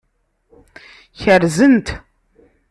Kerzen-t. 1.19 1.87